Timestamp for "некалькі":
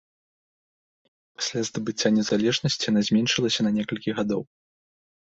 3.81-4.09